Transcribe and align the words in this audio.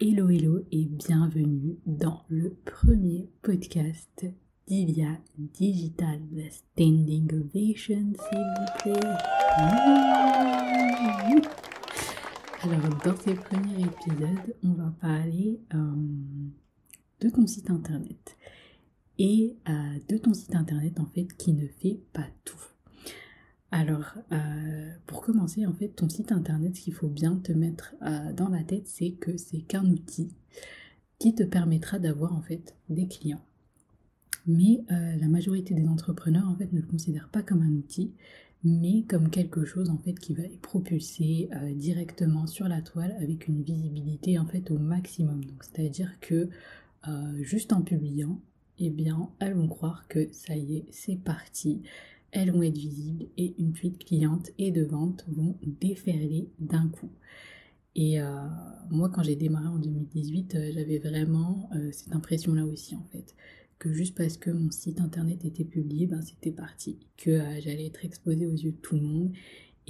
Hello 0.00 0.28
hello 0.28 0.64
et 0.70 0.84
bienvenue 0.84 1.76
dans 1.84 2.24
le 2.28 2.56
premier 2.64 3.28
podcast 3.42 4.24
d'Ilia 4.68 5.18
Digital 5.36 6.20
Standing 6.52 7.28
Ovation 7.34 8.12
s'il 8.14 8.38
vous 8.38 8.78
plaît. 8.78 9.08
Alors 12.62 12.96
dans 13.04 13.16
ce 13.16 13.30
premier 13.30 13.82
épisode 13.82 14.54
on 14.62 14.74
va 14.74 14.94
parler 15.00 15.58
euh, 15.74 15.96
de 17.20 17.28
ton 17.28 17.48
site 17.48 17.68
internet 17.68 18.36
et 19.18 19.56
euh, 19.68 19.98
de 20.08 20.16
ton 20.16 20.32
site 20.32 20.54
internet 20.54 21.00
en 21.00 21.06
fait 21.06 21.26
qui 21.36 21.54
ne 21.54 21.66
fait 21.66 21.98
pas 22.12 22.28
tout. 22.44 22.54
Alors, 23.70 24.14
euh, 24.32 24.90
pour 25.06 25.20
commencer, 25.20 25.66
en 25.66 25.74
fait, 25.74 25.88
ton 25.88 26.08
site 26.08 26.32
internet, 26.32 26.74
ce 26.76 26.80
qu'il 26.82 26.94
faut 26.94 27.08
bien 27.08 27.36
te 27.36 27.52
mettre 27.52 27.94
euh, 28.02 28.32
dans 28.32 28.48
la 28.48 28.64
tête, 28.64 28.86
c'est 28.86 29.10
que 29.12 29.36
c'est 29.36 29.60
qu'un 29.60 29.84
outil 29.90 30.28
qui 31.18 31.34
te 31.34 31.42
permettra 31.42 31.98
d'avoir 31.98 32.34
en 32.34 32.40
fait 32.40 32.76
des 32.88 33.06
clients. 33.06 33.44
Mais 34.46 34.84
euh, 34.90 35.16
la 35.16 35.28
majorité 35.28 35.74
des 35.74 35.86
entrepreneurs 35.86 36.48
en 36.48 36.56
fait 36.56 36.72
ne 36.72 36.80
le 36.80 36.86
considèrent 36.86 37.28
pas 37.28 37.42
comme 37.42 37.60
un 37.60 37.72
outil, 37.72 38.14
mais 38.64 39.02
comme 39.02 39.28
quelque 39.28 39.66
chose 39.66 39.90
en 39.90 39.98
fait 39.98 40.14
qui 40.14 40.32
va 40.32 40.44
les 40.44 40.56
propulser 40.56 41.48
directement 41.76 42.46
sur 42.48 42.66
la 42.66 42.82
toile 42.82 43.14
avec 43.20 43.46
une 43.46 43.62
visibilité 43.62 44.36
en 44.38 44.46
fait 44.46 44.72
au 44.72 44.78
maximum. 44.78 45.44
Donc, 45.44 45.62
c'est-à-dire 45.62 46.18
que 46.20 46.48
juste 47.40 47.72
en 47.72 47.82
publiant, 47.82 48.40
eh 48.78 48.90
bien, 48.90 49.30
elles 49.38 49.54
vont 49.54 49.68
croire 49.68 50.08
que 50.08 50.28
ça 50.32 50.56
y 50.56 50.78
est, 50.78 50.86
c'est 50.90 51.16
parti 51.16 51.82
elles 52.32 52.50
vont 52.50 52.62
être 52.62 52.76
visibles 52.76 53.26
et 53.36 53.54
une 53.58 53.74
fuite 53.74 54.04
cliente 54.04 54.50
et 54.58 54.70
de 54.70 54.84
vente 54.84 55.24
vont 55.28 55.56
déferler 55.62 56.48
d'un 56.58 56.88
coup. 56.88 57.10
Et 58.00 58.20
euh, 58.20 58.26
moi, 58.90 59.08
quand 59.08 59.24
j'ai 59.24 59.34
démarré 59.34 59.66
en 59.66 59.78
2018, 59.78 60.54
euh, 60.54 60.70
j'avais 60.72 60.98
vraiment 60.98 61.68
euh, 61.74 61.88
cette 61.90 62.14
impression-là 62.14 62.64
aussi, 62.64 62.94
en 62.94 63.04
fait, 63.10 63.34
que 63.80 63.92
juste 63.92 64.16
parce 64.16 64.36
que 64.36 64.50
mon 64.50 64.70
site 64.70 65.00
internet 65.00 65.44
était 65.44 65.64
publié, 65.64 66.06
ben 66.06 66.22
c'était 66.22 66.52
parti, 66.52 67.00
que 67.16 67.40
j'allais 67.60 67.86
être 67.86 68.04
exposée 68.04 68.46
aux 68.46 68.54
yeux 68.54 68.70
de 68.70 68.76
tout 68.76 68.94
le 68.94 69.02
monde 69.02 69.32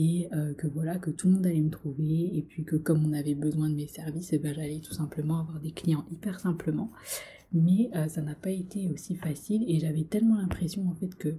et 0.01 0.29
que 0.59 0.69
voilà, 0.69 0.97
que 0.97 1.11
tout 1.11 1.27
le 1.27 1.34
monde 1.34 1.47
allait 1.47 1.61
me 1.61 1.71
trouver 1.71 2.31
et 2.33 2.43
puis 2.43 2.62
que 2.62 2.77
comme 2.77 3.05
on 3.05 3.12
avait 3.12 3.34
besoin 3.34 3.69
de 3.69 3.75
mes 3.75 3.89
services, 3.89 4.33
eh 4.33 4.39
ben, 4.39 4.55
j'allais 4.55 4.79
tout 4.79 4.93
simplement 4.93 5.41
avoir 5.41 5.59
des 5.59 5.73
clients 5.73 6.05
hyper 6.12 6.39
simplement. 6.39 6.93
Mais 7.53 7.91
ça 8.09 8.23
n'a 8.23 8.37
pas 8.37 8.53
été 8.53 8.89
aussi 8.89 9.17
facile 9.17 9.65
et 9.67 9.81
j'avais 9.81 10.05
tellement 10.05 10.37
l'impression 10.37 10.87
en 10.89 10.95
fait 10.95 11.17
que 11.17 11.34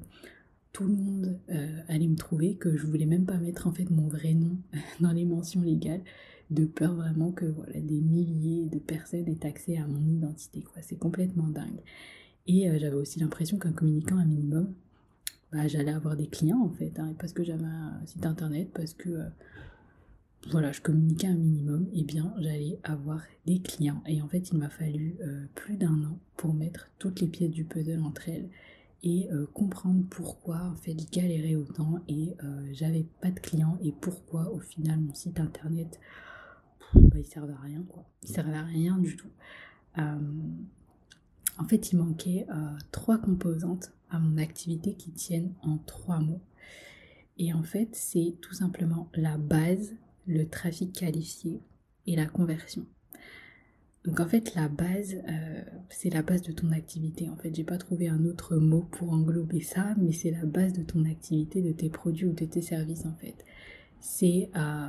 tout 0.71 0.83
le 0.83 0.93
monde 0.93 1.39
euh, 1.49 1.81
allait 1.87 2.07
me 2.07 2.15
trouver 2.15 2.55
que 2.55 2.77
je 2.77 2.85
voulais 2.85 3.05
même 3.05 3.25
pas 3.25 3.37
mettre 3.37 3.67
en 3.67 3.71
fait 3.71 3.89
mon 3.89 4.07
vrai 4.07 4.33
nom 4.33 4.57
dans 4.99 5.11
les 5.11 5.25
mentions 5.25 5.61
légales 5.61 6.03
de 6.51 6.65
peur 6.65 6.95
vraiment 6.95 7.31
que 7.31 7.45
voilà 7.45 7.79
des 7.79 8.01
milliers 8.01 8.65
de 8.65 8.79
personnes 8.79 9.27
aient 9.27 9.45
accès 9.45 9.77
à 9.77 9.87
mon 9.87 10.03
identité 10.03 10.61
quoi. 10.61 10.81
C'est 10.81 10.97
complètement 10.97 11.47
dingue. 11.47 11.81
Et 12.47 12.69
euh, 12.69 12.77
j'avais 12.79 12.95
aussi 12.95 13.19
l'impression 13.19 13.57
qu'en 13.57 13.71
communiquant 13.71 14.17
un 14.17 14.25
minimum 14.25 14.73
bah, 15.51 15.67
j'allais 15.67 15.91
avoir 15.91 16.15
des 16.15 16.27
clients 16.27 16.61
en 16.61 16.69
fait 16.69 16.99
hein, 16.99 17.15
parce 17.19 17.33
que 17.33 17.43
j'avais 17.43 17.63
un 17.63 18.01
site 18.05 18.25
internet 18.25 18.69
parce 18.73 18.93
que 18.93 19.09
euh, 19.09 19.25
voilà 20.51 20.71
je 20.71 20.81
communiquais 20.81 21.27
un 21.27 21.35
minimum 21.35 21.87
eh 21.93 22.03
bien 22.03 22.33
j'allais 22.39 22.79
avoir 22.83 23.21
des 23.45 23.59
clients. 23.59 24.03
Et 24.07 24.21
en 24.21 24.27
fait 24.27 24.51
il 24.51 24.57
m'a 24.57 24.69
fallu 24.69 25.17
plus 25.55 25.77
d'un 25.77 26.03
an 26.03 26.19
pour 26.37 26.53
mettre 26.53 26.89
toutes 26.99 27.19
les 27.21 27.27
pièces 27.27 27.51
du 27.51 27.65
puzzle 27.65 28.01
entre 28.01 28.29
elles 28.29 28.49
et 29.03 29.29
euh, 29.31 29.45
comprendre 29.53 30.03
pourquoi 30.09 30.61
en 30.63 30.75
fait 30.75 30.95
je 30.99 31.09
galérais 31.09 31.55
autant 31.55 31.99
et 32.07 32.35
euh, 32.43 32.69
j'avais 32.73 33.05
pas 33.21 33.31
de 33.31 33.39
clients 33.39 33.77
et 33.81 33.91
pourquoi 33.91 34.51
au 34.51 34.59
final 34.59 34.99
mon 34.99 35.13
site 35.13 35.39
internet 35.39 35.99
bah, 36.93 37.17
il 37.17 37.25
servait 37.25 37.53
à 37.53 37.61
rien 37.61 37.83
quoi. 37.87 38.05
Il 38.23 38.29
servait 38.29 38.57
à 38.57 38.63
rien 38.63 38.97
du 38.97 39.15
tout. 39.15 39.29
Euh, 39.99 40.19
en 41.57 41.65
fait 41.65 41.91
il 41.91 41.97
manquait 41.97 42.45
trois 42.91 43.17
composantes 43.17 43.91
à 44.09 44.19
mon 44.19 44.37
activité 44.37 44.95
qui 44.95 45.11
tiennent 45.11 45.53
en 45.61 45.77
trois 45.77 46.19
mots. 46.19 46.41
Et 47.37 47.53
en 47.53 47.63
fait 47.63 47.89
c'est 47.93 48.35
tout 48.41 48.53
simplement 48.53 49.09
la 49.13 49.37
base 49.37 49.93
le 50.27 50.47
trafic 50.47 50.93
qualifié 50.93 51.61
et 52.05 52.15
la 52.15 52.25
conversion 52.25 52.85
donc 54.09 54.21
en 54.21 54.27
fait 54.27 54.55
la 54.55 54.67
base, 54.67 55.17
euh, 55.29 55.61
c'est 55.89 56.09
la 56.09 56.23
base 56.23 56.41
de 56.41 56.51
ton 56.51 56.71
activité. 56.71 57.29
En 57.29 57.35
fait, 57.35 57.53
j'ai 57.53 57.63
pas 57.63 57.77
trouvé 57.77 58.07
un 58.07 58.25
autre 58.25 58.55
mot 58.55 58.87
pour 58.89 59.13
englober 59.13 59.61
ça, 59.61 59.93
mais 59.99 60.11
c'est 60.11 60.31
la 60.31 60.45
base 60.45 60.73
de 60.73 60.81
ton 60.81 61.05
activité, 61.05 61.61
de 61.61 61.71
tes 61.71 61.89
produits 61.89 62.25
ou 62.25 62.33
de 62.33 62.45
tes 62.45 62.63
services 62.63 63.05
en 63.05 63.13
fait. 63.13 63.35
C'est 63.99 64.49
euh, 64.55 64.87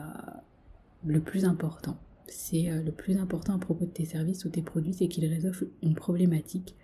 le 1.05 1.21
plus 1.21 1.45
important. 1.45 1.99
C'est 2.29 2.71
euh, 2.71 2.83
le 2.83 2.93
plus 2.93 3.19
important 3.19 3.57
à 3.57 3.59
propos 3.59 3.85
de 3.85 3.91
tes 3.91 4.07
services 4.07 4.47
ou 4.47 4.49
tes 4.49 4.63
produits, 4.63 4.95
c'est 4.95 5.09
qu'ils 5.09 5.27
résolvent 5.27 5.69
une 5.83 5.95
problématique, 5.95 6.75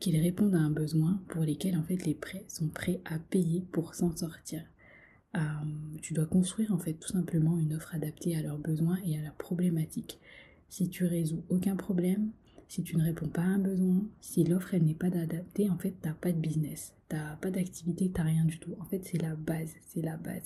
qu'ils 0.00 0.20
répondent 0.20 0.56
à 0.56 0.60
un 0.60 0.70
besoin 0.70 1.22
pour 1.28 1.44
lesquels 1.44 1.78
en 1.78 1.82
fait 1.82 2.04
les 2.04 2.14
prêts 2.14 2.44
sont 2.46 2.68
prêts 2.68 3.00
à 3.06 3.18
payer 3.18 3.64
pour 3.72 3.94
s'en 3.94 4.14
sortir. 4.14 4.60
tu 6.02 6.12
dois 6.12 6.26
construire 6.26 6.74
en 6.74 6.78
fait 6.78 6.92
tout 6.92 7.08
simplement 7.08 7.56
une 7.56 7.72
offre 7.72 7.94
adaptée 7.94 8.36
à 8.36 8.42
leurs 8.42 8.58
besoins 8.58 8.98
et 9.06 9.18
à 9.18 9.22
leurs 9.22 9.36
problématiques 9.36 10.20
si 10.70 10.88
tu 10.88 11.04
résous 11.04 11.44
aucun 11.50 11.76
problème, 11.76 12.30
si 12.68 12.84
tu 12.84 12.96
ne 12.96 13.02
réponds 13.02 13.28
pas 13.28 13.42
à 13.42 13.46
un 13.46 13.58
besoin, 13.58 14.06
si 14.20 14.44
l'offre 14.44 14.76
n'est 14.76 14.94
pas 14.94 15.08
adaptée, 15.08 15.68
en 15.68 15.76
fait, 15.76 15.92
t'as 16.00 16.12
pas 16.12 16.30
de 16.30 16.38
business, 16.38 16.94
t'as 17.08 17.34
pas 17.36 17.50
d'activité, 17.50 18.08
t'as 18.14 18.22
rien 18.22 18.44
du 18.44 18.60
tout. 18.60 18.76
En 18.78 18.84
fait, 18.84 19.04
c'est 19.04 19.20
la 19.20 19.34
base, 19.34 19.74
c'est 19.88 20.02
la 20.02 20.16
base. 20.16 20.44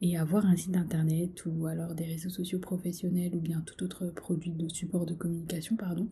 Et 0.00 0.16
avoir 0.16 0.46
un 0.46 0.56
site 0.56 0.76
internet 0.76 1.44
ou 1.46 1.66
alors 1.66 1.96
des 1.96 2.04
réseaux 2.04 2.30
sociaux 2.30 2.60
professionnels 2.60 3.34
ou 3.34 3.40
bien 3.40 3.60
tout 3.62 3.82
autre 3.82 4.06
produit 4.06 4.52
de 4.52 4.68
support 4.68 5.04
de 5.04 5.14
communication, 5.14 5.74
pardon, 5.74 6.08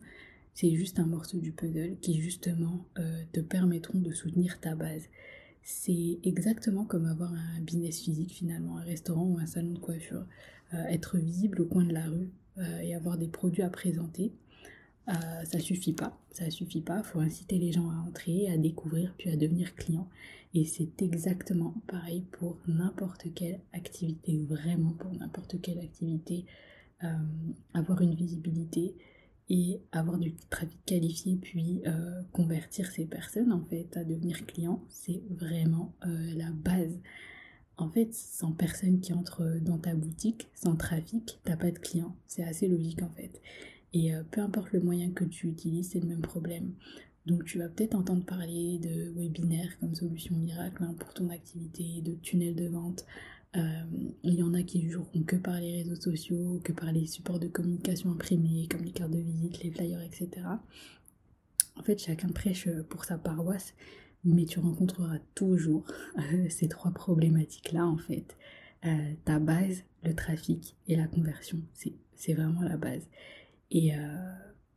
c'est 0.53 0.75
juste 0.75 0.99
un 0.99 1.05
morceau 1.05 1.37
du 1.37 1.53
puzzle 1.53 1.95
qui 2.01 2.19
justement 2.19 2.85
euh, 2.99 3.23
te 3.31 3.39
permettront 3.39 3.99
de 3.99 4.11
soutenir 4.11 4.59
ta 4.59 4.75
base. 4.75 5.07
C'est 5.63 6.19
exactement 6.23 6.83
comme 6.83 7.05
avoir 7.05 7.33
un 7.33 7.61
business 7.61 8.01
physique 8.01 8.33
finalement, 8.33 8.77
un 8.77 8.83
restaurant 8.83 9.25
ou 9.25 9.37
un 9.37 9.45
salon 9.45 9.71
de 9.71 9.79
coiffure. 9.79 10.25
Euh, 10.73 10.83
être 10.85 11.17
visible 11.17 11.61
au 11.61 11.65
coin 11.65 11.83
de 11.83 11.93
la 11.93 12.05
rue, 12.05 12.29
euh, 12.57 12.79
et 12.81 12.93
avoir 12.95 13.17
des 13.17 13.27
produits 13.27 13.63
à 13.63 13.69
présenter, 13.69 14.33
euh, 15.07 15.13
ça 15.45 15.59
suffit 15.59 15.93
pas. 15.93 16.17
Ça 16.31 16.49
suffit 16.49 16.81
pas. 16.81 16.99
Il 16.99 17.03
faut 17.03 17.19
inciter 17.19 17.57
les 17.57 17.71
gens 17.71 17.89
à 17.89 17.95
entrer, 18.07 18.49
à 18.49 18.57
découvrir, 18.57 19.13
puis 19.17 19.29
à 19.29 19.35
devenir 19.35 19.75
client. 19.75 20.07
Et 20.53 20.65
c'est 20.65 21.01
exactement 21.01 21.73
pareil 21.87 22.25
pour 22.31 22.57
n'importe 22.67 23.27
quelle 23.33 23.59
activité, 23.73 24.37
vraiment 24.49 24.91
pour 24.91 25.13
n'importe 25.13 25.61
quelle 25.61 25.79
activité. 25.79 26.45
Euh, 27.03 27.07
avoir 27.73 28.01
une 28.01 28.13
visibilité 28.13 28.95
et 29.49 29.81
avoir 29.91 30.17
du 30.17 30.35
trafic 30.49 30.77
qualifié, 30.85 31.35
puis 31.35 31.81
convertir 32.31 32.89
ces 32.89 33.05
personnes 33.05 33.51
en 33.51 33.65
fait 33.65 33.97
à 33.97 34.05
devenir 34.05 34.45
clients, 34.45 34.81
c'est 34.87 35.21
vraiment 35.29 35.93
la 36.03 36.51
base. 36.51 36.97
En 37.77 37.89
fait, 37.89 38.13
sans 38.13 38.51
personne 38.51 38.99
qui 38.99 39.13
entre 39.13 39.59
dans 39.61 39.77
ta 39.77 39.95
boutique, 39.95 40.49
sans 40.53 40.75
trafic, 40.75 41.39
t'as 41.43 41.57
pas 41.57 41.71
de 41.71 41.79
clients. 41.79 42.15
C'est 42.27 42.43
assez 42.43 42.67
logique 42.67 43.01
en 43.01 43.09
fait. 43.09 43.41
Et 43.93 44.13
euh, 44.13 44.23
peu 44.29 44.41
importe 44.41 44.71
le 44.71 44.79
moyen 44.81 45.11
que 45.11 45.23
tu 45.23 45.47
utilises, 45.47 45.89
c'est 45.91 45.99
le 45.99 46.07
même 46.07 46.21
problème. 46.21 46.73
Donc 47.25 47.45
tu 47.45 47.59
vas 47.59 47.69
peut-être 47.69 47.95
entendre 47.95 48.25
parler 48.25 48.79
de 48.79 49.11
webinaires 49.15 49.77
comme 49.79 49.93
solution 49.93 50.35
miracle 50.35 50.83
hein, 50.83 50.95
pour 50.97 51.13
ton 51.13 51.29
activité, 51.29 52.01
de 52.01 52.13
tunnels 52.15 52.55
de 52.55 52.67
vente. 52.67 53.05
Euh, 53.57 53.83
il 54.23 54.35
y 54.35 54.43
en 54.43 54.53
a 54.53 54.63
qui 54.63 54.89
joueront 54.89 55.23
que 55.23 55.35
par 55.35 55.59
les 55.59 55.83
réseaux 55.83 55.99
sociaux, 55.99 56.61
que 56.63 56.71
par 56.71 56.91
les 56.91 57.05
supports 57.05 57.39
de 57.39 57.47
communication 57.47 58.11
imprimés, 58.11 58.67
comme 58.69 58.83
les 58.83 58.91
cartes 58.91 59.11
de 59.11 59.19
visite, 59.19 59.61
les 59.61 59.71
flyers, 59.71 60.01
etc. 60.01 60.29
En 61.75 61.83
fait, 61.83 61.99
chacun 61.99 62.29
prêche 62.29 62.69
pour 62.89 63.03
sa 63.05 63.17
paroisse, 63.17 63.73
mais 64.23 64.45
tu 64.45 64.59
rencontreras 64.59 65.19
toujours 65.35 65.83
euh, 66.17 66.49
ces 66.49 66.67
trois 66.67 66.91
problématiques-là 66.91 67.85
en 67.85 67.97
fait. 67.97 68.35
Euh, 68.85 69.13
ta 69.25 69.39
base, 69.39 69.83
le 70.03 70.15
trafic 70.15 70.75
et 70.87 70.95
la 70.95 71.07
conversion, 71.07 71.59
c'est 72.15 72.33
vraiment 72.33 72.61
la 72.61 72.77
base. 72.77 73.07
Et 73.69 73.95
euh, 73.95 73.97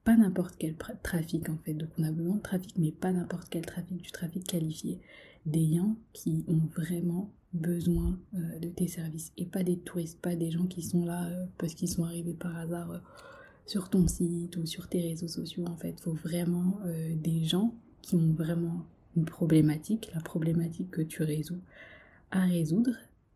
pas 0.04 0.16
n'importe 0.16 0.56
quel 0.58 0.76
trafic 1.02 1.48
en 1.48 1.58
fait. 1.64 1.74
Donc 1.74 1.88
on 1.98 2.04
a 2.04 2.10
besoin 2.10 2.36
de 2.36 2.42
trafic, 2.42 2.74
mais 2.76 2.92
pas 2.92 3.12
n'importe 3.12 3.48
quel 3.48 3.64
trafic, 3.64 3.96
du 3.96 4.10
trafic 4.10 4.44
qualifié. 4.44 5.00
Des 5.46 5.74
gens 5.74 5.96
qui 6.12 6.44
ont 6.48 6.68
vraiment 6.74 7.30
besoin 7.52 8.18
de 8.32 8.68
tes 8.68 8.88
services 8.88 9.30
et 9.36 9.44
pas 9.44 9.62
des 9.62 9.78
touristes, 9.78 10.20
pas 10.20 10.34
des 10.34 10.50
gens 10.50 10.66
qui 10.66 10.82
sont 10.82 11.04
là 11.04 11.30
parce 11.58 11.74
qu'ils 11.74 11.88
sont 11.88 12.02
arrivés 12.02 12.32
par 12.32 12.56
hasard 12.56 13.02
sur 13.66 13.90
ton 13.90 14.08
site 14.08 14.56
ou 14.56 14.66
sur 14.66 14.88
tes 14.88 15.00
réseaux 15.00 15.28
sociaux 15.28 15.66
en 15.66 15.76
fait. 15.76 15.94
Il 15.98 16.02
faut 16.02 16.14
vraiment 16.14 16.80
des 17.22 17.44
gens 17.44 17.74
qui 18.00 18.16
ont 18.16 18.32
vraiment 18.32 18.86
une 19.16 19.24
problématique, 19.24 20.10
la 20.14 20.20
problématique 20.20 20.90
que 20.90 21.02
tu 21.02 21.22
résous, 21.22 21.60
à 22.30 22.44
résoudre 22.44 22.92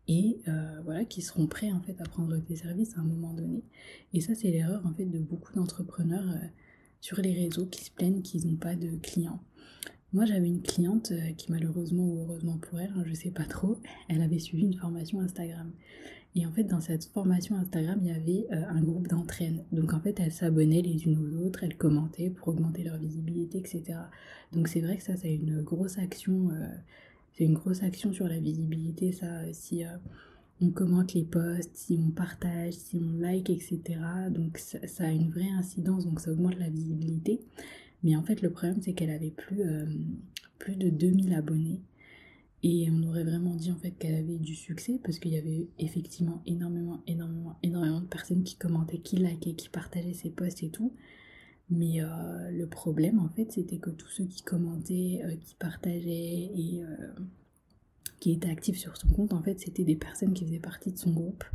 et 0.07 0.39
euh, 0.47 0.81
voilà 0.83 1.05
qui 1.05 1.21
seront 1.21 1.45
prêts 1.47 1.71
en 1.71 1.79
fait 1.81 1.99
à 2.01 2.03
prendre 2.03 2.35
tes 2.39 2.55
services 2.55 2.97
à 2.97 3.01
un 3.01 3.03
moment 3.03 3.33
donné. 3.33 3.63
Et 4.13 4.21
ça 4.21 4.33
c'est 4.35 4.49
l'erreur 4.49 4.85
en 4.85 4.93
fait 4.93 5.05
de 5.05 5.19
beaucoup 5.19 5.53
d'entrepreneurs 5.53 6.29
euh, 6.29 6.47
sur 6.99 7.21
les 7.21 7.33
réseaux 7.33 7.67
qui 7.67 7.85
se 7.85 7.91
plaignent 7.91 8.21
qu'ils 8.21 8.47
n'ont 8.47 8.57
pas 8.57 8.75
de 8.75 8.89
clients. 8.97 9.39
Moi 10.11 10.25
j'avais 10.25 10.47
une 10.47 10.63
cliente 10.63 11.11
euh, 11.11 11.33
qui 11.33 11.51
malheureusement 11.51 12.03
ou 12.03 12.21
heureusement 12.21 12.57
pour 12.57 12.79
elle, 12.79 12.91
hein, 12.95 13.03
je 13.05 13.13
sais 13.13 13.29
pas 13.29 13.45
trop, 13.45 13.79
elle 14.07 14.21
avait 14.21 14.39
suivi 14.39 14.63
une 14.63 14.73
formation 14.73 15.21
Instagram. 15.21 15.71
Et 16.35 16.45
en 16.45 16.51
fait, 16.51 16.63
dans 16.63 16.81
cette 16.81 17.05
formation 17.05 17.55
Instagram, 17.55 17.97
il 18.01 18.07
y 18.07 18.11
avait 18.11 18.47
euh, 18.51 18.63
un 18.69 18.81
groupe 18.81 19.07
d'entraîne. 19.07 19.63
Donc 19.71 19.93
en 19.93 19.99
fait, 19.99 20.19
elles 20.19 20.31
s'abonnaient 20.31 20.81
les 20.81 21.05
unes 21.05 21.17
aux 21.17 21.45
autres, 21.45 21.63
elles 21.63 21.75
commentaient 21.75 22.29
pour 22.29 22.49
augmenter 22.49 22.83
leur 22.83 22.97
visibilité, 22.97 23.57
etc. 23.57 23.99
Donc 24.53 24.67
c'est 24.67 24.81
vrai 24.81 24.97
que 24.97 25.03
ça, 25.03 25.17
c'est 25.17 25.33
une 25.33 25.61
grosse 25.61 25.97
action. 25.97 26.51
Euh, 26.51 26.67
c'est 27.33 27.45
une 27.45 27.55
grosse 27.55 27.81
action 27.83 28.13
sur 28.13 28.27
la 28.27 28.39
visibilité, 28.39 29.11
ça. 29.11 29.51
Si 29.53 29.83
euh, 29.83 29.89
on 30.61 30.69
commente 30.69 31.13
les 31.13 31.23
posts, 31.23 31.75
si 31.75 31.99
on 31.99 32.11
partage, 32.11 32.73
si 32.73 32.97
on 32.97 33.19
like, 33.19 33.49
etc. 33.49 33.81
Donc 34.29 34.59
ça, 34.59 34.85
ça, 34.87 35.05
a 35.05 35.11
une 35.11 35.31
vraie 35.31 35.49
incidence, 35.57 36.05
donc 36.05 36.19
ça 36.19 36.31
augmente 36.31 36.59
la 36.59 36.69
visibilité. 36.69 37.41
Mais 38.03 38.15
en 38.15 38.23
fait, 38.23 38.41
le 38.41 38.51
problème, 38.51 38.81
c'est 38.81 38.93
qu'elle 38.93 39.09
avait 39.09 39.31
plus, 39.31 39.63
plus 40.57 40.75
de 40.75 40.89
2000 40.89 41.33
abonnés. 41.33 41.81
Et 42.61 42.89
on 42.91 43.03
aurait 43.03 43.23
vraiment 43.23 43.55
dit 43.55 43.71
en 43.71 43.77
fait 43.77 43.91
qu'elle 43.91 44.15
avait 44.15 44.37
du 44.37 44.53
succès 44.53 44.99
parce 45.03 45.19
qu'il 45.19 45.31
y 45.31 45.37
avait 45.37 45.69
effectivement 45.79 46.41
énormément, 46.45 47.01
énormément, 47.07 47.57
énormément 47.63 48.01
de 48.01 48.07
personnes 48.07 48.43
qui 48.43 48.57
commentaient, 48.57 48.99
qui 48.99 49.15
likaient, 49.15 49.53
qui 49.53 49.69
partageaient 49.69 50.13
ses 50.13 50.29
posts 50.29 50.63
et 50.63 50.69
tout. 50.69 50.93
Mais 51.69 52.01
euh, 52.01 52.51
le 52.51 52.67
problème 52.67 53.19
en 53.19 53.29
fait 53.29 53.51
c'était 53.51 53.77
que 53.77 53.91
tous 53.91 54.09
ceux 54.09 54.25
qui 54.25 54.43
commentaient, 54.43 55.21
euh, 55.23 55.35
qui 55.37 55.55
partageaient 55.55 56.51
et 56.53 56.83
euh, 56.83 57.13
qui 58.19 58.31
étaient 58.31 58.49
actifs 58.49 58.77
sur 58.77 58.97
son 58.97 59.07
compte, 59.07 59.33
en 59.33 59.41
fait 59.41 59.59
c'était 59.61 59.85
des 59.85 59.95
personnes 59.95 60.33
qui 60.33 60.45
faisaient 60.45 60.59
partie 60.59 60.91
de 60.91 60.97
son 60.97 61.13
groupe. 61.13 61.45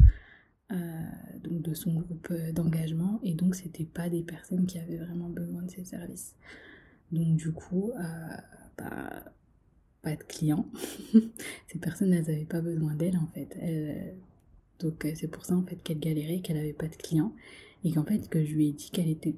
donc 1.43 1.61
de 1.62 1.75
son 1.75 1.93
groupe 1.95 2.33
d'engagement 2.55 3.21
et 3.23 3.35
donc 3.35 3.55
c'était 3.55 3.85
pas 3.85 4.09
des 4.09 4.23
personnes 4.23 4.67
qui 4.67 4.79
avaient 4.79 4.97
vraiment 4.97 5.29
besoin 5.29 5.62
de 5.62 5.71
ses 5.71 5.85
services. 5.85 6.35
Donc 7.12 7.37
du 7.37 7.53
coup, 7.53 7.93
bah, 8.79 9.25
pas 10.05 10.15
de 10.15 10.23
clients. 10.23 10.67
Ces 11.67 11.79
personnes, 11.79 12.12
elles 12.12 12.27
n'avaient 12.27 12.45
pas 12.45 12.61
besoin 12.61 12.95
d'elle 12.95 13.17
en 13.17 13.27
fait. 13.35 13.49
donc 14.79 15.05
euh, 15.05 15.12
c'est 15.15 15.29
pour 15.29 15.45
ça 15.45 15.56
en 15.56 15.65
fait 15.65 15.77
qu'elle 15.83 15.99
galérait, 15.99 16.41
qu'elle 16.41 16.56
n'avait 16.56 16.73
pas 16.73 16.89
de 16.89 16.97
clients. 16.97 17.33
Et 17.83 17.93
qu'en 17.93 18.05
fait, 18.05 18.29
que 18.29 18.45
je 18.45 18.53
lui 18.55 18.69
ai 18.69 18.73
dit 18.73 18.91
qu'elle 18.91 19.09
était 19.09 19.35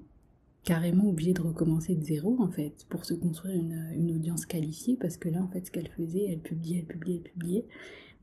carrément 0.67 1.09
obligée 1.09 1.33
de 1.33 1.43
recommencer 1.43 1.95
de 1.95 2.03
zéro 2.03 2.37
en 2.41 2.51
fait 2.51 2.85
pour 2.89 3.05
se 3.05 3.15
construire 3.15 3.55
une, 3.55 4.11
audience 4.11 4.47
qualifiée 4.47 4.97
parce 5.01 5.17
que 5.17 5.29
là 5.29 5.41
en 5.41 5.49
fait 5.49 5.67
ce 5.67 5.71
qu'elle 5.71 5.89
faisait 5.89 6.27
elle 6.29 6.41
publiait 6.41 6.79
elle 6.79 6.87
publiait 6.87 7.17
elle 7.25 7.31
publiait 7.31 7.65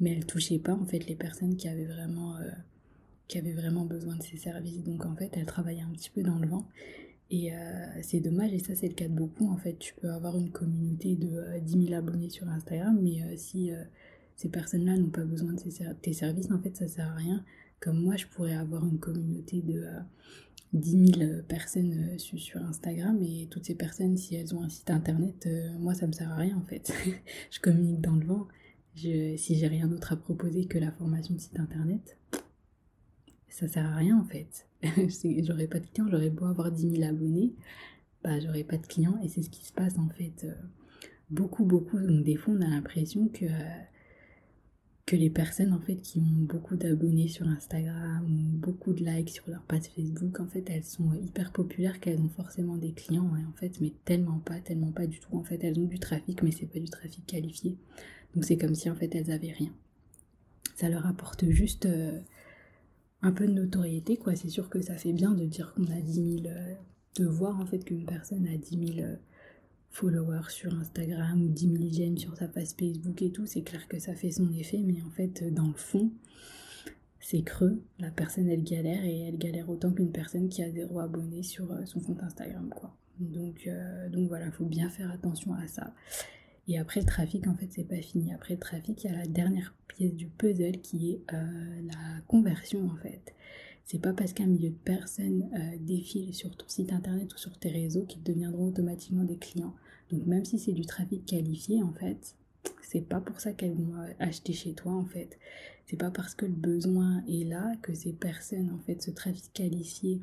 mais 0.01 0.11
elle 0.11 0.25
touchait 0.25 0.59
pas 0.59 0.73
en 0.73 0.85
fait 0.85 1.07
les 1.07 1.15
personnes 1.15 1.55
qui 1.55 1.69
avaient 1.69 1.85
vraiment 1.85 2.35
euh, 2.35 2.49
qui 3.29 3.37
avaient 3.37 3.53
vraiment 3.53 3.85
besoin 3.85 4.17
de 4.17 4.23
ses 4.23 4.35
services 4.35 4.83
donc 4.83 5.05
en 5.05 5.15
fait 5.15 5.29
elle 5.37 5.45
travaillait 5.45 5.83
un 5.83 5.91
petit 5.93 6.09
peu 6.09 6.21
dans 6.21 6.37
le 6.37 6.49
vent 6.49 6.67
et 7.29 7.53
euh, 7.53 7.57
c'est 8.01 8.19
dommage, 8.19 8.53
et 8.53 8.59
ça 8.59 8.75
c'est 8.75 8.87
le 8.87 8.93
cas 8.93 9.07
de 9.07 9.13
beaucoup. 9.13 9.49
En 9.49 9.57
fait, 9.57 9.77
tu 9.79 9.93
peux 9.95 10.11
avoir 10.11 10.37
une 10.37 10.51
communauté 10.51 11.15
de 11.15 11.59
10 11.59 11.75
euh, 11.75 11.85
000 11.87 11.93
abonnés 11.93 12.29
sur 12.29 12.47
Instagram, 12.47 12.99
mais 13.01 13.23
euh, 13.23 13.33
si 13.37 13.71
ces 14.35 14.49
personnes-là 14.49 14.97
n'ont 14.97 15.09
pas 15.09 15.25
besoin 15.25 15.53
de 15.53 15.93
tes 16.01 16.13
services, 16.13 16.51
en 16.51 16.59
fait, 16.59 16.75
ça 16.75 16.87
sert 16.87 17.07
à 17.07 17.15
rien. 17.15 17.43
Comme 17.79 18.01
moi, 18.01 18.15
je 18.15 18.27
pourrais 18.27 18.55
avoir 18.55 18.85
une 18.85 18.99
communauté 18.99 19.61
de 19.61 19.85
10 20.73 21.13
000 21.17 21.41
personnes 21.47 22.17
sur 22.17 22.61
Instagram, 22.61 23.21
et 23.21 23.47
toutes 23.49 23.65
ces 23.65 23.75
personnes, 23.75 24.17
si 24.17 24.35
elles 24.35 24.53
ont 24.55 24.61
un 24.61 24.69
site 24.69 24.89
internet, 24.89 25.47
moi 25.79 25.93
ça 25.93 26.07
me 26.07 26.11
sert 26.11 26.31
à 26.31 26.35
rien 26.35 26.57
en 26.57 26.65
fait. 26.65 26.93
je 27.51 27.59
communique 27.59 28.01
dans 28.01 28.15
le 28.15 28.25
vent. 28.25 28.47
Si 28.95 29.55
j'ai 29.55 29.67
rien 29.67 29.87
d'autre 29.87 30.13
à 30.13 30.17
proposer 30.17 30.65
que 30.65 30.77
la 30.77 30.91
formation 30.91 31.33
de 31.33 31.39
site 31.39 31.59
internet, 31.59 32.17
ça 33.53 33.67
sert 33.67 33.85
à 33.85 33.95
rien 33.95 34.17
en 34.19 34.25
fait. 34.25 34.65
j'aurais 35.43 35.67
pas 35.67 35.79
de 35.79 35.85
clients, 35.85 36.07
j'aurais 36.09 36.31
beau 36.31 36.45
avoir 36.45 36.71
10 36.71 36.97
000 36.97 37.03
abonnés, 37.03 37.53
bah 38.23 38.39
j'aurais 38.39 38.63
pas 38.63 38.77
de 38.77 38.87
clients 38.87 39.19
et 39.23 39.29
c'est 39.29 39.43
ce 39.43 39.49
qui 39.49 39.63
se 39.63 39.71
passe 39.71 39.97
en 39.99 40.09
fait 40.09 40.43
euh, 40.43 40.53
beaucoup 41.29 41.63
beaucoup. 41.63 41.99
Donc 41.99 42.23
des 42.23 42.35
fois 42.35 42.55
on 42.57 42.61
a 42.61 42.67
l'impression 42.67 43.27
que, 43.27 43.45
que 45.05 45.15
les 45.15 45.29
personnes 45.29 45.71
en 45.71 45.79
fait 45.79 45.97
qui 45.97 46.17
ont 46.17 46.45
beaucoup 46.45 46.75
d'abonnés 46.75 47.27
sur 47.27 47.47
Instagram 47.47 48.25
ou 48.25 48.57
beaucoup 48.57 48.91
de 48.91 49.05
likes 49.05 49.29
sur 49.29 49.47
leur 49.47 49.61
page 49.61 49.83
Facebook, 49.95 50.39
en 50.39 50.47
fait 50.47 50.67
elles 50.71 50.83
sont 50.83 51.13
hyper 51.13 51.51
populaires 51.51 51.99
qu'elles 51.99 52.19
ont 52.19 52.29
forcément 52.29 52.77
des 52.77 52.91
clients 52.91 53.35
et 53.37 53.45
en 53.45 53.53
fait 53.53 53.79
mais 53.81 53.93
tellement 54.03 54.39
pas, 54.39 54.59
tellement 54.61 54.91
pas 54.91 55.05
du 55.05 55.19
tout. 55.19 55.37
En 55.37 55.43
fait 55.43 55.63
elles 55.63 55.77
ont 55.79 55.85
du 55.85 55.99
trafic 55.99 56.41
mais 56.41 56.51
c'est 56.51 56.65
pas 56.65 56.79
du 56.79 56.89
trafic 56.89 57.23
qualifié. 57.27 57.77
Donc 58.33 58.45
c'est 58.45 58.57
comme 58.57 58.73
si 58.73 58.89
en 58.89 58.95
fait 58.95 59.13
elles 59.13 59.29
avaient 59.29 59.51
rien. 59.51 59.71
Ça 60.75 60.89
leur 60.89 61.05
apporte 61.05 61.47
juste... 61.51 61.85
Euh, 61.85 62.19
un 63.23 63.31
peu 63.31 63.47
de 63.47 63.53
notoriété, 63.53 64.17
quoi. 64.17 64.35
C'est 64.35 64.49
sûr 64.49 64.69
que 64.69 64.81
ça 64.81 64.95
fait 64.95 65.13
bien 65.13 65.31
de 65.31 65.45
dire 65.45 65.73
qu'on 65.73 65.85
a 65.85 65.99
10 66.01 66.41
000, 66.43 66.47
euh, 66.47 66.73
de 67.15 67.25
voir 67.25 67.59
en 67.59 67.65
fait 67.65 67.79
qu'une 67.79 68.05
personne 68.05 68.45
a 68.47 68.57
10 68.57 68.95
000 68.95 68.99
euh, 68.99 69.15
followers 69.89 70.49
sur 70.49 70.75
Instagram 70.75 71.41
ou 71.41 71.47
10 71.47 71.77
000 71.77 71.83
j'aime 71.91 72.17
sur 72.17 72.35
sa 72.35 72.49
page 72.49 72.69
Facebook 72.77 73.21
et 73.21 73.31
tout. 73.31 73.45
C'est 73.45 73.61
clair 73.61 73.87
que 73.87 73.97
ça 73.97 74.13
fait 74.13 74.31
son 74.31 74.51
effet, 74.51 74.81
mais 74.85 75.01
en 75.07 75.09
fait, 75.09 75.43
dans 75.53 75.67
le 75.67 75.73
fond, 75.73 76.11
c'est 77.21 77.43
creux. 77.43 77.81
La 77.97 78.11
personne, 78.11 78.49
elle 78.49 78.63
galère 78.63 79.05
et 79.05 79.21
elle 79.21 79.37
galère 79.37 79.69
autant 79.69 79.93
qu'une 79.93 80.11
personne 80.11 80.49
qui 80.49 80.61
a 80.61 80.69
zéro 80.69 80.99
abonné 80.99 81.43
sur 81.43 81.71
euh, 81.71 81.85
son 81.85 82.01
compte 82.01 82.21
Instagram, 82.21 82.69
quoi. 82.75 82.95
Donc, 83.19 83.69
donc 84.11 84.27
voilà, 84.27 84.49
faut 84.51 84.65
bien 84.65 84.89
faire 84.89 85.11
attention 85.11 85.53
à 85.53 85.67
ça. 85.67 85.93
Et 86.67 86.77
après 86.77 87.01
le 87.01 87.05
trafic, 87.05 87.47
en 87.47 87.55
fait, 87.55 87.67
c'est 87.71 87.87
pas 87.87 88.01
fini. 88.01 88.33
Après 88.33 88.53
le 88.53 88.59
trafic, 88.59 89.03
il 89.03 89.11
y 89.11 89.13
a 89.13 89.17
la 89.17 89.27
dernière 89.27 89.73
pièce 89.87 90.13
du 90.13 90.27
puzzle 90.27 90.79
qui 90.81 91.11
est 91.11 91.33
euh, 91.33 91.81
la 91.85 92.21
conversion, 92.27 92.87
en 92.87 92.95
fait. 92.97 93.33
C'est 93.85 94.01
pas 94.01 94.13
parce 94.13 94.31
qu'un 94.31 94.45
milieu 94.45 94.69
de 94.69 94.75
personnes 94.75 95.49
euh, 95.53 95.77
défile 95.79 96.33
sur 96.33 96.55
ton 96.55 96.67
site 96.67 96.93
internet 96.93 97.33
ou 97.33 97.37
sur 97.37 97.57
tes 97.59 97.69
réseaux 97.69 98.05
qu'ils 98.05 98.23
deviendront 98.23 98.67
automatiquement 98.67 99.25
des 99.25 99.37
clients. 99.37 99.75
Donc 100.09 100.25
même 100.25 100.45
si 100.45 100.57
c'est 100.57 100.71
du 100.71 100.85
trafic 100.85 101.25
qualifié, 101.25 101.83
en 101.83 101.91
fait, 101.93 102.35
c'est 102.81 103.01
pas 103.01 103.19
pour 103.19 103.41
ça 103.41 103.51
qu'elles 103.51 103.73
vont 103.73 103.97
euh, 103.97 104.13
acheter 104.19 104.53
chez 104.53 104.73
toi, 104.73 104.93
en 104.93 105.05
fait. 105.05 105.37
C'est 105.85 105.97
pas 105.97 106.11
parce 106.11 106.33
que 106.33 106.45
le 106.45 106.53
besoin 106.53 107.23
est 107.27 107.43
là 107.43 107.73
que 107.81 107.93
ces 107.93 108.13
personnes, 108.13 108.71
en 108.71 108.79
fait, 108.85 109.01
ce 109.01 109.11
trafic 109.11 109.51
qualifié 109.53 110.21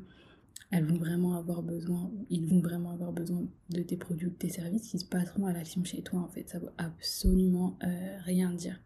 elles 0.71 0.85
vont 0.85 0.97
vraiment 0.97 1.35
avoir 1.35 1.61
besoin, 1.61 2.09
ils 2.29 2.45
vont 2.45 2.61
vraiment 2.61 2.91
avoir 2.91 3.11
besoin 3.11 3.43
de 3.69 3.81
tes 3.81 3.97
produits 3.97 4.29
de 4.29 4.35
tes 4.35 4.49
services 4.49 4.89
qui 4.89 4.99
se 4.99 5.05
passeront 5.05 5.45
à 5.45 5.53
l'action 5.53 5.83
chez 5.83 6.01
toi 6.01 6.21
en 6.21 6.29
fait. 6.29 6.49
Ça 6.49 6.59
veut 6.59 6.71
absolument 6.77 7.77
euh, 7.83 8.17
rien 8.23 8.53
dire. 8.53 8.79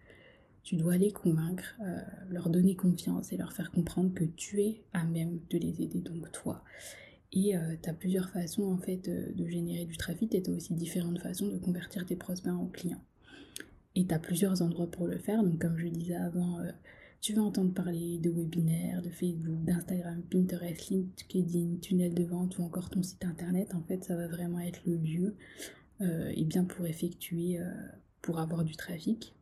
Tu 0.64 0.78
dois 0.78 0.98
les 0.98 1.12
convaincre, 1.12 1.76
euh, 1.82 2.00
leur 2.30 2.50
donner 2.50 2.76
confiance 2.76 3.32
et 3.32 3.38
leur 3.38 3.54
faire 3.54 3.70
comprendre 3.70 4.16
que 4.16 4.24
tu 4.24 4.62
es 4.64 4.84
à 4.94 5.04
même 5.04 5.40
de 5.52 5.60
les 5.60 5.84
aider, 5.84 6.02
donc 6.02 6.32
toi. 6.32 6.64
Et 7.32 7.56
euh, 7.56 7.76
tu 7.82 7.88
as 7.88 7.94
plusieurs 7.94 8.30
façons 8.32 8.64
en 8.64 8.80
fait 8.80 9.08
de 9.08 9.48
générer 9.48 9.86
du 9.86 9.96
trafic 9.96 10.34
et 10.34 10.42
tu 10.42 10.50
as 10.50 10.54
aussi 10.54 10.74
différentes 10.74 11.20
façons 11.20 11.48
de 11.50 11.58
convertir 11.58 12.04
tes 12.08 12.16
prospects 12.16 12.52
en 12.52 12.66
clients. 12.66 13.04
Et 13.94 14.08
tu 14.08 14.14
as 14.14 14.20
plusieurs 14.20 14.64
endroits 14.64 14.90
pour 14.90 15.06
le 15.06 15.20
faire, 15.20 15.44
donc 15.44 15.62
comme 15.62 15.78
je 15.78 15.88
disais 15.88 16.16
avant, 16.16 16.60
tu 17.26 17.34
veux 17.34 17.42
entendre 17.42 17.74
parler 17.74 18.20
de 18.20 18.30
webinaires, 18.30 19.02
de 19.02 19.10
Facebook, 19.10 19.64
d'Instagram, 19.64 20.22
Pinterest, 20.30 20.92
LinkedIn, 20.92 21.78
tunnel 21.82 22.14
de 22.14 22.24
vente 22.24 22.60
ou 22.60 22.62
encore 22.62 22.92
ton 22.92 23.02
site 23.02 23.26
internet, 23.26 23.74
en 23.74 23.82
fait, 23.82 24.04
ça 24.04 24.16
va 24.16 24.28
vraiment 24.28 24.60
être 24.60 24.80
le 24.86 24.96
lieu 24.96 25.36
euh, 26.02 26.32
et 26.36 26.44
bien 26.44 26.66
pour 26.66 26.86
effectuer, 26.86 27.60
euh, 27.60 27.66
pour 28.22 28.38
avoir 28.38 28.64
du 28.64 28.76
trafic, 28.76 29.34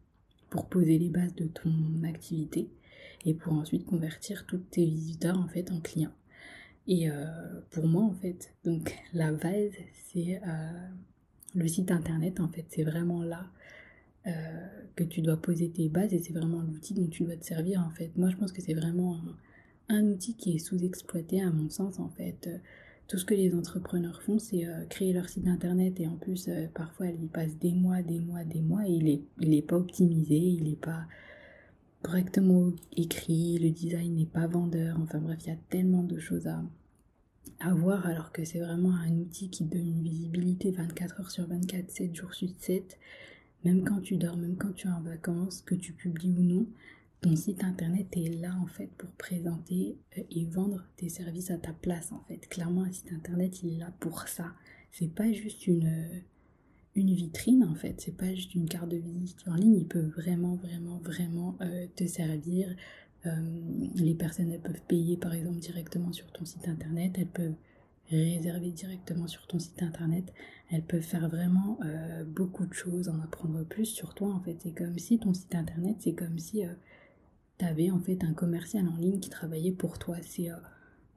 pour 0.50 0.70
poser 0.70 0.98
les 0.98 1.10
bases 1.10 1.36
de 1.36 1.44
ton 1.44 2.04
activité 2.06 2.70
et 3.26 3.34
pour 3.34 3.52
ensuite 3.52 3.86
convertir 3.86 4.46
tous 4.46 4.60
tes 4.60 4.86
visiteurs 4.86 5.38
en 5.38 5.50
fait 5.50 5.70
en 5.70 5.82
clients. 5.82 6.16
Et 6.88 7.10
euh, 7.10 7.26
pour 7.72 7.86
moi, 7.86 8.04
en 8.04 8.14
fait, 8.14 8.54
donc 8.64 8.98
la 9.14 9.34
base, 9.34 9.74
c'est 10.06 10.40
le 11.54 11.68
site 11.68 11.92
internet. 11.92 12.40
En 12.40 12.48
fait, 12.48 12.66
c'est 12.70 12.84
vraiment 12.84 13.24
là 13.24 13.46
euh, 14.26 14.32
que 14.96 15.04
tu 15.04 15.22
dois 15.22 15.38
poser 15.38 15.70
tes 15.70 15.90
bases 15.90 16.14
et 16.14 16.20
c'est 16.20 16.34
vraiment 16.34 16.62
l'outil 16.62 16.94
dont 16.94 17.08
tu 17.08 17.24
dois 17.24 17.36
te 17.36 17.46
servir 17.46 17.84
en 17.86 17.90
fait. 17.90 18.12
Moi 18.16 18.30
je 18.30 18.38
pense 18.38 18.52
que 18.54 18.62
c'est 18.62 18.74
vraiment 18.74 19.20
un, 19.90 20.06
outil 20.06 20.36
qui 20.36 20.56
est 20.56 20.60
sous-exploité 20.60 21.42
à 21.42 21.52
mon 21.52 21.70
sens 21.70 22.00
en 22.00 22.10
fait. 22.10 22.50
Tout 23.08 23.18
ce 23.18 23.26
que 23.26 23.34
les 23.34 23.54
entrepreneurs 23.54 24.22
font 24.22 24.40
c'est 24.40 24.66
euh, 24.66 24.86
créer 24.86 25.12
leur 25.12 25.28
site 25.28 25.48
internet 25.48 26.00
et 26.00 26.08
en 26.08 26.16
plus 26.16 26.48
euh, 26.48 26.68
parfois 26.74 27.08
ils 27.08 27.28
passent 27.28 27.58
des 27.58 27.74
mois, 27.74 28.02
des 28.02 28.20
mois, 28.20 28.46
des 28.46 28.62
mois 28.62 28.88
et 28.88 28.92
il 28.92 29.10
est, 29.10 29.22
il 29.42 29.54
est 29.54 29.62
pas 29.62 29.78
optimisé, 29.78 30.36
il 30.36 30.64
n'est 30.70 30.76
pas 30.76 31.06
correctement 32.02 32.72
écrit, 32.96 33.58
le 33.58 33.72
design 33.72 34.16
n'est 34.16 34.26
pas 34.26 34.48
vendeur, 34.48 34.98
enfin 35.02 35.20
bref 35.20 35.40
il 35.46 35.50
y 35.50 35.54
a 35.54 35.60
tellement 35.70 36.04
de 36.04 36.18
choses 36.20 36.48
à, 36.48 36.64
à 37.60 37.74
voir 37.74 38.06
alors 38.06 38.32
que 38.32 38.46
c'est 38.46 38.60
vraiment 38.60 38.94
un 38.94 39.12
outil 39.18 39.50
qui 39.50 39.66
donne 39.66 39.88
une 39.88 40.04
visibilité 40.04 40.72
24 40.72 41.20
heures 41.20 41.32
sur 41.32 41.48
24, 41.48 41.90
7 41.90 42.16
jours 42.16 42.34
sur 42.34 42.50
7 42.58 42.98
même 43.64 43.84
quand 43.84 44.02
tu 44.02 44.18
dors, 44.18 44.38
même 44.38 44.58
quand 44.58 44.74
tu 44.74 44.88
es 44.88 44.92
en 44.92 45.02
vacances, 45.02 45.62
que 45.62 45.76
tu 45.76 45.94
publies 45.94 46.32
ou 46.32 46.42
non, 46.42 46.68
ton 47.24 47.36
site 47.38 47.64
internet 47.64 48.08
est 48.18 48.42
là 48.42 48.54
en 48.62 48.68
fait 48.68 48.90
pour 48.98 49.10
présenter 49.12 49.98
euh, 50.18 50.24
et 50.30 50.46
vendre 50.46 50.86
tes 50.98 51.08
services 51.08 51.52
à 51.52 51.58
ta 51.58 51.72
place 51.72 52.12
en 52.12 52.22
fait. 52.28 52.48
Clairement, 52.50 52.84
un 52.84 52.92
site 52.92 53.14
internet 53.14 53.64
il 53.64 53.76
est 53.76 53.78
là 53.78 53.94
pour 54.00 54.28
ça. 54.28 54.54
C'est 54.92 55.14
pas 55.14 55.32
juste 55.32 55.66
une, 55.66 55.88
euh, 55.88 56.20
une 56.96 57.14
vitrine 57.14 57.64
en 57.64 57.76
fait, 57.76 58.02
c'est 58.02 58.18
pas 58.18 58.34
juste 58.34 58.54
une 58.56 58.68
carte 58.68 58.90
de 58.90 58.98
visite 58.98 59.48
en 59.48 59.56
ligne, 59.56 59.78
il 59.78 59.88
peut 59.88 60.12
vraiment, 60.18 60.56
vraiment, 60.56 60.98
vraiment 60.98 61.58
euh, 61.62 61.88
te 61.96 62.06
servir. 62.06 62.76
les 63.96 64.16
personnes 64.16 64.60
peuvent 64.62 64.82
payer 64.90 65.16
par 65.16 65.34
exemple 65.34 65.60
directement 65.60 66.12
sur 66.12 66.30
ton 66.34 66.44
site 66.44 66.68
internet, 66.68 67.14
elles 67.18 67.26
peuvent 67.28 67.56
réserver 68.16 68.72
directement 68.72 69.28
sur 69.28 69.48
ton 69.48 69.60
site 69.60 69.82
internet. 69.82 70.34
Elles 70.72 70.84
peuvent 70.84 71.02
faire 71.02 71.30
vraiment 71.30 71.80
euh, 71.86 72.24
beaucoup 72.24 72.66
de 72.66 72.74
choses, 72.74 73.10
en 73.10 73.20
apprendre 73.20 73.64
plus 73.64 73.86
sur 73.86 74.14
toi 74.14 74.30
en 74.30 74.40
fait. 74.42 74.58
C'est 74.62 74.72
comme 74.72 74.98
si 74.98 75.20
ton 75.20 75.34
site 75.34 75.56
internet, 75.56 75.98
c'est 76.00 76.14
comme 76.14 76.40
si 76.40 76.66
euh, 76.66 76.74
tu 77.60 77.66
avais 77.66 77.92
en 77.92 78.00
fait 78.00 78.24
un 78.24 78.34
commercial 78.34 78.88
en 78.88 78.98
ligne 78.98 79.20
qui 79.20 79.30
travaillait 79.30 79.72
pour 79.72 80.00
toi. 80.00 80.18
C'est 80.22 80.50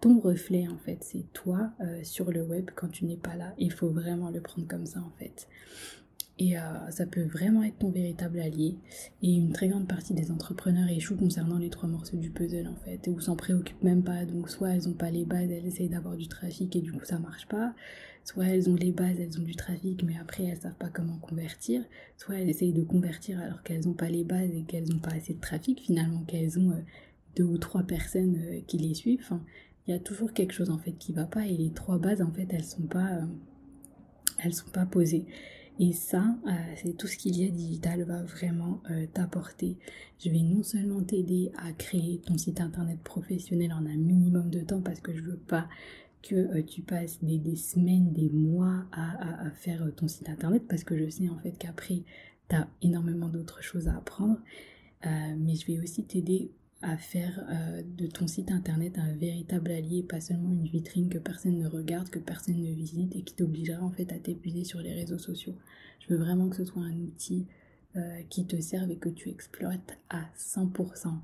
ton 0.00 0.20
reflet 0.20 0.68
en 0.68 0.76
fait, 0.76 0.98
c'est 1.02 1.32
toi 1.32 1.72
sur 2.02 2.30
le 2.30 2.42
web 2.42 2.70
quand 2.74 2.88
tu 2.88 3.06
n'es 3.06 3.16
pas 3.16 3.34
là. 3.34 3.54
Il 3.58 3.72
faut 3.72 3.88
vraiment 3.88 4.30
le 4.30 4.42
prendre 4.42 4.68
comme 4.68 4.84
ça 4.84 5.00
en 5.00 5.10
fait. 5.18 5.48
Et 6.38 6.58
euh, 6.58 6.90
ça 6.90 7.06
peut 7.06 7.22
vraiment 7.24 7.62
être 7.62 7.78
ton 7.78 7.90
véritable 7.90 8.40
allié. 8.40 8.76
Et 9.22 9.32
une 9.32 9.52
très 9.52 9.68
grande 9.68 9.88
partie 9.88 10.12
des 10.12 10.30
entrepreneurs 10.30 10.88
échouent 10.88 11.16
concernant 11.16 11.58
les 11.58 11.70
trois 11.70 11.88
morceaux 11.88 12.18
du 12.18 12.30
puzzle 12.30 12.68
en 12.68 12.76
fait, 12.76 13.08
ou 13.08 13.20
s'en 13.20 13.36
préoccupent 13.36 13.82
même 13.82 14.02
pas. 14.02 14.26
Donc 14.26 14.50
soit 14.50 14.70
elles 14.70 14.88
ont 14.88 14.92
pas 14.92 15.10
les 15.10 15.24
bases, 15.24 15.50
elles 15.50 15.66
essayent 15.66 15.88
d'avoir 15.88 16.16
du 16.16 16.28
trafic 16.28 16.76
et 16.76 16.82
du 16.82 16.92
coup 16.92 17.04
ça 17.04 17.18
marche 17.18 17.46
pas. 17.48 17.74
Soit 18.24 18.46
elles 18.46 18.68
ont 18.68 18.74
les 18.74 18.90
bases, 18.90 19.18
elles 19.18 19.40
ont 19.40 19.44
du 19.44 19.54
trafic, 19.54 20.02
mais 20.02 20.16
après 20.20 20.44
elles 20.44 20.58
savent 20.58 20.74
pas 20.74 20.90
comment 20.90 21.16
convertir. 21.18 21.82
Soit 22.18 22.40
elles 22.40 22.50
essayent 22.50 22.72
de 22.72 22.82
convertir 22.82 23.40
alors 23.40 23.62
qu'elles 23.62 23.88
ont 23.88 23.94
pas 23.94 24.10
les 24.10 24.24
bases 24.24 24.50
et 24.54 24.64
qu'elles 24.64 24.92
ont 24.92 24.98
pas 24.98 25.12
assez 25.12 25.32
de 25.32 25.40
trafic 25.40 25.80
finalement, 25.80 26.22
qu'elles 26.24 26.58
ont 26.58 26.72
euh, 26.72 26.82
deux 27.36 27.44
ou 27.44 27.56
trois 27.56 27.84
personnes 27.84 28.36
euh, 28.36 28.60
qui 28.66 28.76
les 28.76 28.92
suivent. 28.92 29.26
Il 29.86 29.92
y 29.92 29.94
a 29.94 30.00
toujours 30.00 30.34
quelque 30.34 30.52
chose 30.52 30.68
en 30.68 30.78
fait 30.78 30.92
qui 30.92 31.12
va 31.14 31.24
pas 31.24 31.46
et 31.46 31.56
les 31.56 31.70
trois 31.70 31.96
bases 31.96 32.20
en 32.20 32.32
fait 32.32 32.48
elles 32.50 32.64
sont 32.64 32.82
pas 32.82 33.20
elles 34.38 34.52
sont 34.52 34.68
pas 34.70 34.84
posées. 34.84 35.24
Et 35.78 35.92
ça, 35.92 36.36
euh, 36.46 36.50
c'est 36.76 36.96
tout 36.96 37.06
ce 37.06 37.18
qu'il 37.18 37.38
y 37.38 37.46
a 37.46 37.50
digital 37.50 38.02
va 38.04 38.22
vraiment 38.22 38.80
euh, 38.90 39.06
t'apporter. 39.12 39.76
Je 40.18 40.30
vais 40.30 40.40
non 40.40 40.62
seulement 40.62 41.02
t'aider 41.02 41.52
à 41.58 41.72
créer 41.72 42.20
ton 42.24 42.38
site 42.38 42.60
internet 42.60 42.98
professionnel 43.00 43.72
en 43.72 43.84
un 43.84 43.96
minimum 43.96 44.48
de 44.48 44.60
temps 44.60 44.80
parce 44.80 45.00
que 45.00 45.14
je 45.14 45.20
veux 45.20 45.36
pas 45.36 45.68
que 46.22 46.34
euh, 46.34 46.62
tu 46.62 46.80
passes 46.80 47.22
des, 47.22 47.56
semaines, 47.56 48.12
des 48.12 48.30
mois 48.30 48.84
à, 48.90 49.50
faire 49.50 49.86
ton 49.94 50.08
site 50.08 50.30
internet 50.30 50.62
parce 50.66 50.82
que 50.82 50.96
je 50.96 51.10
sais 51.10 51.28
en 51.28 51.38
fait 51.38 51.52
qu'après 51.58 52.02
tu 52.48 52.56
as 52.56 52.68
énormément 52.80 53.28
d'autres 53.28 53.62
choses 53.62 53.88
à 53.88 53.96
apprendre. 53.96 54.38
mais 55.04 55.54
je 55.54 55.66
vais 55.66 55.78
aussi 55.78 56.04
t'aider 56.04 56.50
à 56.82 56.96
faire 56.96 57.44
euh, 57.50 57.82
de 57.96 58.06
ton 58.06 58.26
site 58.26 58.50
internet 58.50 58.98
un 58.98 59.12
véritable 59.14 59.70
allié, 59.70 60.02
pas 60.02 60.20
seulement 60.20 60.52
une 60.52 60.66
vitrine 60.66 61.08
que 61.08 61.18
personne 61.18 61.58
ne 61.58 61.68
regarde, 61.68 62.10
que 62.10 62.18
personne 62.18 62.60
ne 62.60 62.72
visite 62.72 63.16
et 63.16 63.22
qui 63.22 63.34
t'obligera 63.34 63.82
en 63.82 63.90
fait 63.90 64.12
à 64.12 64.18
t'épuiser 64.18 64.64
sur 64.64 64.80
les 64.80 64.92
réseaux 64.92 65.18
sociaux. 65.18 65.54
Je 66.00 66.12
veux 66.12 66.20
vraiment 66.20 66.48
que 66.48 66.56
ce 66.56 66.64
soit 66.64 66.82
un 66.82 66.96
outil 67.00 67.46
euh, 67.96 68.20
qui 68.28 68.46
te 68.46 68.60
serve 68.60 68.90
et 68.90 68.96
que 68.96 69.08
tu 69.08 69.30
exploites 69.30 69.98
à 70.10 70.28
100%. 70.38 71.14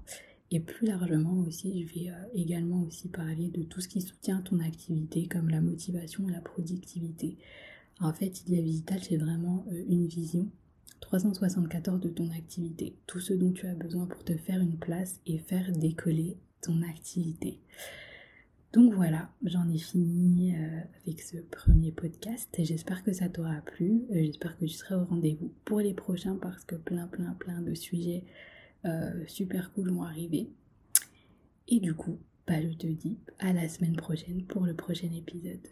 Et 0.50 0.60
plus 0.60 0.86
largement 0.86 1.38
aussi, 1.46 1.86
je 1.86 1.94
vais 1.94 2.10
euh, 2.10 2.14
également 2.34 2.82
aussi 2.82 3.08
parler 3.08 3.48
de 3.48 3.62
tout 3.62 3.80
ce 3.80 3.88
qui 3.88 4.00
soutient 4.00 4.40
ton 4.40 4.58
activité 4.60 5.26
comme 5.26 5.50
la 5.50 5.60
motivation 5.60 6.28
et 6.28 6.32
la 6.32 6.40
productivité. 6.40 7.36
En 8.00 8.12
fait, 8.12 8.40
Idea 8.48 8.62
Digital, 8.62 9.00
c'est 9.02 9.16
vraiment 9.18 9.66
une 9.86 10.06
vision 10.06 10.48
374 11.00 12.00
de 12.00 12.08
ton 12.08 12.30
activité, 12.30 12.96
tout 13.06 13.20
ce 13.20 13.32
dont 13.32 13.52
tu 13.52 13.66
as 13.66 13.74
besoin 13.74 14.06
pour 14.06 14.24
te 14.24 14.36
faire 14.36 14.60
une 14.60 14.78
place 14.78 15.20
et 15.26 15.38
faire 15.38 15.72
décoller 15.72 16.36
ton 16.60 16.82
activité. 16.82 17.60
Donc 18.72 18.94
voilà, 18.94 19.30
j'en 19.44 19.68
ai 19.68 19.76
fini 19.76 20.54
euh, 20.56 20.80
avec 21.04 21.20
ce 21.20 21.36
premier 21.36 21.92
podcast. 21.92 22.48
J'espère 22.58 23.04
que 23.04 23.12
ça 23.12 23.28
t'aura 23.28 23.60
plu. 23.60 24.04
Euh, 24.10 24.24
j'espère 24.24 24.56
que 24.56 24.64
tu 24.64 24.72
seras 24.72 24.96
au 24.96 25.04
rendez-vous 25.04 25.52
pour 25.66 25.80
les 25.80 25.92
prochains 25.92 26.36
parce 26.36 26.64
que 26.64 26.76
plein, 26.76 27.06
plein, 27.06 27.34
plein 27.34 27.60
de 27.60 27.74
sujets 27.74 28.24
euh, 28.86 29.24
super 29.26 29.72
cool 29.72 29.90
vont 29.90 30.02
arriver. 30.02 30.48
Et 31.68 31.80
du 31.80 31.92
coup, 31.92 32.18
bah, 32.46 32.62
je 32.62 32.74
te 32.74 32.86
dis 32.86 33.18
à 33.38 33.52
la 33.52 33.68
semaine 33.68 33.96
prochaine 33.96 34.42
pour 34.46 34.64
le 34.64 34.74
prochain 34.74 35.10
épisode. 35.12 35.68